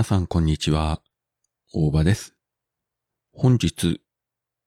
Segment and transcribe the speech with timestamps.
[0.00, 1.02] 皆さんこんにちは。
[1.74, 2.34] 大場です。
[3.34, 4.00] 本日、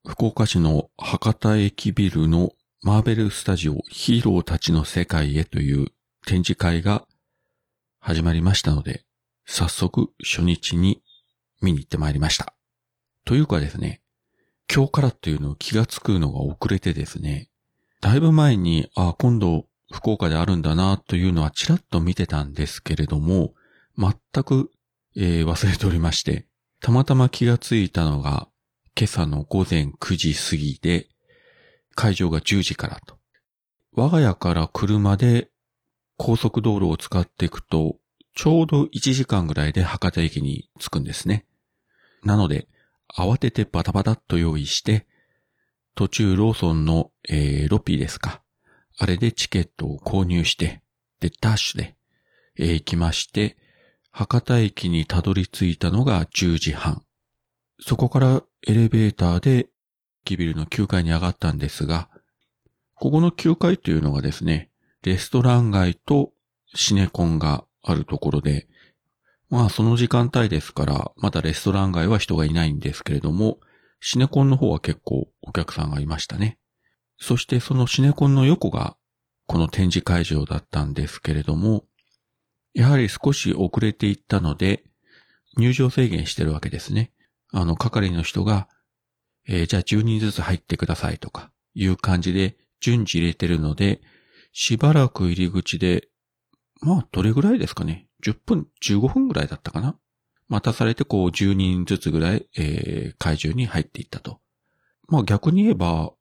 [0.07, 2.52] 福岡市の博多駅ビルの
[2.84, 5.88] マーベルスタジオヒーローたちの世界へという
[6.27, 7.07] 展示会が
[7.99, 9.05] 始まりましたので、
[9.48, 11.02] 早速初日に
[11.63, 12.54] 見に行ってまいりました。
[13.25, 14.04] というかですね、
[14.71, 17.49] 今日からっていうのを気がつくのが遅れてですね、
[18.02, 23.55] だいぶ前に、あ、今度福岡であるんだなというのはちらっと見てたんですけれども、
[23.98, 24.70] 全く、
[25.16, 26.48] えー忘れておりまして、
[26.81, 28.48] たまたま気がついたのが
[28.98, 31.08] 今朝の午前9時過ぎで、
[31.95, 33.18] 会場が10時からと。
[33.94, 35.49] 我が家から車で
[36.18, 37.98] 高速道路を使っていくと、
[38.35, 41.45] ちょうど1時間ぐらいで博多駅に着くんですね。
[42.23, 42.68] なので、
[43.16, 45.07] 慌ててバタバタっと用意して、
[45.95, 48.41] 途中ローソンの、えーロピーですか。
[48.98, 50.82] あれでチケットを購入して、
[51.20, 51.96] で、ダッシュで、
[52.57, 53.57] えー行きまして、
[54.15, 57.01] 博多駅にたどり着いたのが10時半。
[57.79, 59.69] そこからエレベーターで、
[60.23, 62.09] キビルの9階に上がったんですが、
[62.93, 64.69] ここの9階というのがですね、
[65.01, 66.31] レストラン街と
[66.75, 68.67] シネコンがあるところで、
[69.50, 73.57] まあその時間帯ですから、まだレストラン街は人がいないんですけれども、
[74.00, 76.59] シネコンの方は結構お客さんがいましたね。
[77.17, 78.95] そしてそのシネコンの横が
[79.47, 81.85] この展示会場だったんですけれども、
[82.74, 84.84] やはり少し遅れていったので、
[85.57, 87.12] 入場制限してるわけですね。
[87.52, 88.68] あの、係の人が、
[89.47, 94.02] えーじゃあ10人ずつ入ってくださいとか、いう感じで順次入れてるので、
[94.52, 96.09] しばらく入り口で、
[96.81, 98.07] まあ、どれぐらいですかね。
[98.24, 99.97] 10分、15分ぐらいだったかな。
[100.47, 104.40] 待たされてこう10人ずつぐらい、えー会場に入っていったと。
[105.08, 106.13] まあ逆に言えば、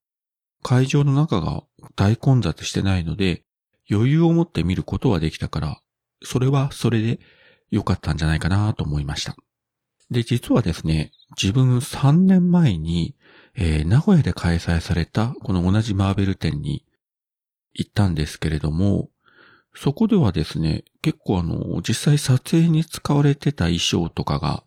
[0.62, 1.64] 会場の中が
[1.97, 3.44] 大混雑してないので、
[3.91, 5.81] 余裕を持って見ることはできたから、
[6.25, 7.21] それはそれで
[7.71, 9.37] 良かったんじゃないかなと思いました。
[10.10, 13.16] で、実はですね、自分3年前に、
[13.55, 16.84] えー名古屋で開催されたこの同じマーベル展に
[17.75, 19.09] 行ったんですけれども、
[19.75, 24.65] そこではですね、結構あの、実際撮影に使われてた衣装とかが、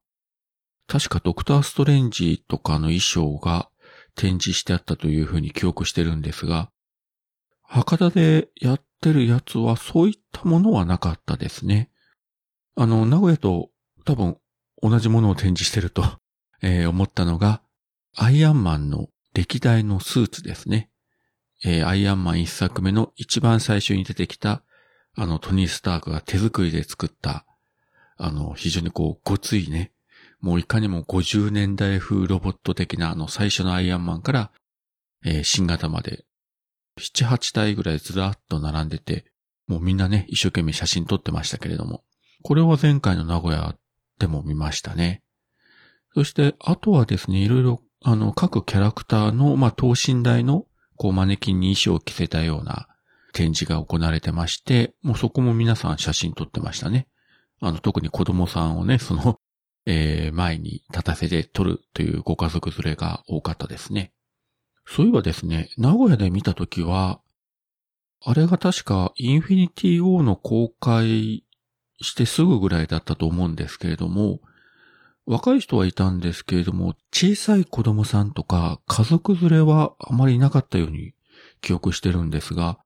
[0.87, 3.69] 確かドクターストレンジとかの衣装が
[4.15, 6.69] 展示してあったというふうに記憶してるんですが、
[7.67, 11.89] 博多でやってるやつはそういったものはなかったですね。
[12.75, 13.69] あの、名古屋と
[14.05, 14.37] 多分
[14.81, 16.03] 同じものを展示してると、
[16.61, 17.61] えー思ったのが、
[18.15, 20.89] アイアンマンの歴代のスーツですね。
[21.63, 24.63] えーアイアンマン一作目の一番最初に出てきた、
[25.15, 27.45] あの、トニー・スタークが手作りで作った、
[28.17, 29.91] あの、非常にこう、ごついね、
[30.39, 34.51] もういかにも50年代風ロボット的なあの最初のアイアンマンから、
[35.23, 36.25] えー新型まで、
[36.99, 39.25] 7、8体ぐらいずらっと並んでて、
[39.67, 42.03] もうみんなね、一生懸命写真撮ってましたけれども、
[42.43, 43.75] これは前回の名古屋
[44.19, 45.23] でも見ましたね。
[46.13, 52.87] そして、あとはですね、いろいろ、あの、各キャラクターの、まあ、等身大の、こう、マネキンに衣装を着せたような
[53.33, 57.07] 展示が行われてまして、もうそこも皆さん写真撮ってましたね。
[57.59, 59.39] あの、特に子供さんをね、その、
[59.85, 64.13] えー前に立たせて撮るというご家族連れが多かったですね。
[64.87, 67.19] そういえばですね、名古屋で見たときは、
[68.23, 71.43] あれが確かインフィニティ・ウォーの公開
[72.01, 74.39] してすぐぐらいだったと思うんですけれども、
[75.25, 81.13] 若い人はいたんですけれども、小さい子供さんとか家族連れはあまりいなかったように
[81.61, 82.79] 記憶してるんですが、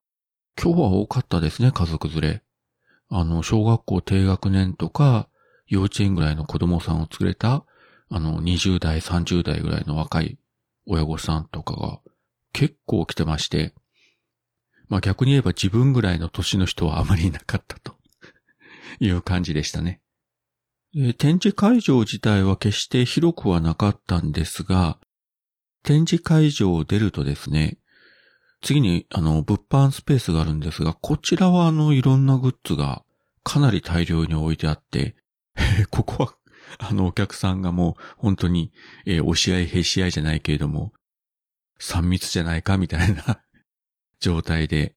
[0.61, 2.43] 今日は多かったですね、家族連れ。
[3.09, 5.27] あの、小学校低学年とか、
[5.67, 7.65] 幼稚園ぐらいの子供さんを連れた、
[8.09, 10.37] あの、20代、30代ぐらいの若い
[10.89, 11.99] 親御さんとかが
[12.51, 13.73] 結構来てまして、
[14.87, 17.95] まあ逆に言えば自分ぐらいの年の人はあまりいなかったと
[18.99, 20.01] いう感じでしたね。
[21.19, 24.97] 展示会場自体は決して広くはなかったんですが、
[25.83, 27.77] 展示会場を出るとですね、
[28.61, 33.03] 次にあの物販スペースがあるんですが、こちらはあのいろんなグッズが
[33.43, 35.15] かなり大量に置いてあって、
[35.91, 36.33] ここは
[36.79, 38.71] あのお客さんがもう本当に、
[39.05, 40.93] えー押し合いへし合いじゃないけれども、
[41.79, 43.41] 3密じゃないかみたいな
[44.19, 44.95] 状態で、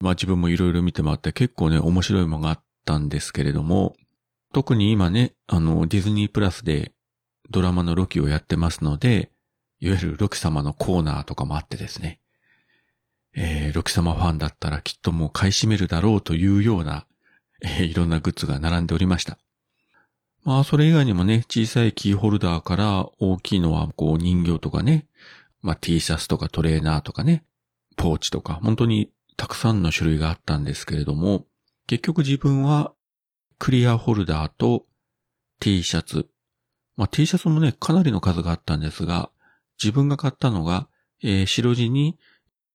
[0.00, 3.96] まあ自分もいろいろ見て回って結構ね面白いものがあったんですけれども、
[4.52, 6.92] 特に今ね、あの、ディズニープラスで
[7.50, 9.32] ドラマのロキをやってますので、
[9.80, 12.20] いわゆるロキ様のコーナーとかもあってですね、
[13.34, 17.06] えー、ロキ様ファンだったらきっともう買い占めるだろうというような、
[17.62, 19.38] えーいろんなグッズが並んでおりました。
[20.44, 25.06] まあ、それ以外にもね、小さいキーホルダーから大きいのはこう人形とかね、
[25.60, 27.44] まあ T シャツとかトレーナーとかね、
[27.96, 31.46] ポーチとか、本当にたくさんの種類があったんですけれども、
[31.86, 32.92] 結局自分は
[33.58, 34.86] クリアホルダーと
[35.60, 36.26] T シャツ。
[36.96, 39.30] まあ、T シャツもね、かなりの数があったんですが、
[39.82, 40.88] 自分が買ったのが、
[41.22, 42.18] えー、白地に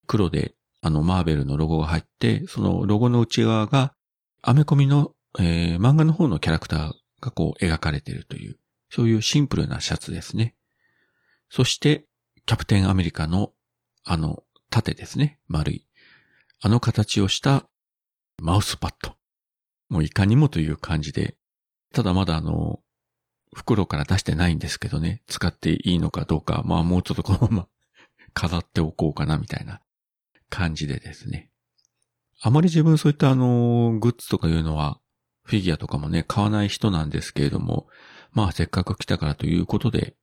[0.07, 3.93] 黒で、あの、マーベルのロゴが入って、そのロゴの内側が、
[4.41, 8.57] アメコミの、えー、漫画の方のキャラクターがこう描かれているという、
[8.89, 10.55] そういうシンプルなシャツですね。
[11.49, 12.05] そして、
[12.45, 13.51] キャプテンアメリカの、
[14.03, 15.87] あの、縦ですね、丸い。
[16.59, 17.67] あの形をした
[18.41, 19.15] マウスパッド。
[19.89, 21.37] もういかにもという感じで、
[21.93, 22.81] ただまだあの、
[23.53, 27.67] 袋から出してないんですけどね、使っていいのかどうか、まあもうちょっとこのまま
[28.33, 29.81] 飾っておこうかなみたいな
[30.49, 31.49] 感じでですね。
[32.41, 34.99] あまり自分そういったあの、グッズとかいうのは、
[35.47, 37.87] フィギュアとかもね、買わない人なんですけれども、
[38.33, 40.15] まあせっかく来たからということで、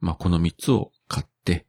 [0.00, 1.66] まあこの3つを買って、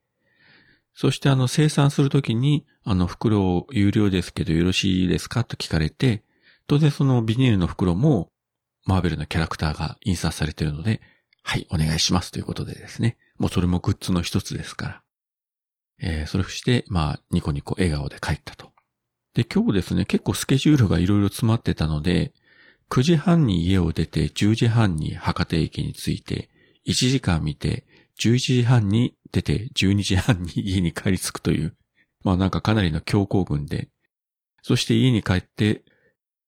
[0.96, 6.24] そしてあの生産するときに、あの袋を有料ですけどよろしいですかと聞かれて、
[6.66, 8.32] 当然そのビニールの袋も
[8.86, 11.00] マーベルのキャラクターが印刷されているので、
[11.44, 13.18] はい、お願いしますということでですね。
[13.38, 15.04] もうそれもグッズの一つですから。
[16.02, 18.72] えー、それをして、まあ、ニコニコ笑顔で帰ったと。
[19.34, 22.34] で、今日ですね、結構スケジュールがいろいろ詰まってたので、
[22.94, 26.52] 9時半に家を出て10時半に博多駅に着いて、
[26.86, 27.88] 1時間見て、
[28.20, 31.76] 11時半に出て12時半に家に帰り着くという、
[32.24, 33.90] まあなんかかなりの強行軍で、
[34.62, 35.84] そして家に帰って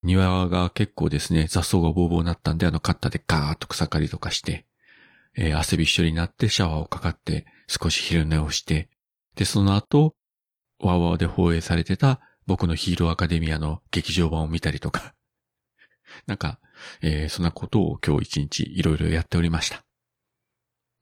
[0.03, 4.67] 庭が結構ですね、雑草がボーボーなったんで、あのカッターでガーッと草刈りとかして、
[5.35, 8.89] えー、汗びっしょになってシャワーをかかって少し昼寝をして、
[9.35, 10.13] で、その後、
[10.79, 15.15] ワーワーで放映されてた僕のヒーローアカデミアの劇場版を見たりとか、
[16.27, 16.59] なんか、
[17.01, 19.83] えー、そんなことを今日一日いろいろやっておりました。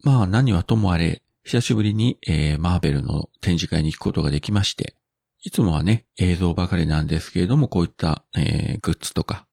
[0.03, 4.95] まあ何はともあれ、久しぶりに、えー、マーベルの展示会に行くことができまして、
[5.43, 9.45] いつもはね、映像ばかりなんですけれども、こういった、えー、グッズとか、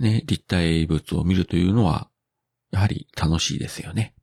[0.00, 2.08] ね、立体物を見るというのは、
[2.70, 4.14] やはり楽しいですよね。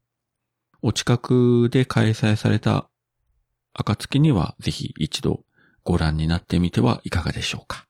[0.82, 2.90] お近くで開催された
[3.74, 5.44] 暁には、ぜひ一度
[5.84, 7.86] ご覧になってみてはいかがでしょうか。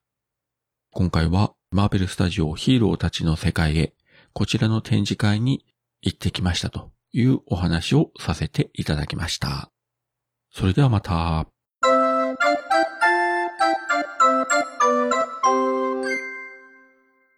[0.92, 3.94] 今回は、マーベルスタジオヒーローたちの世界へ、
[4.32, 5.66] こちらの展示会に
[6.02, 9.74] 行ってきましたというお話をさせていただきました。
[10.54, 11.50] それではまた。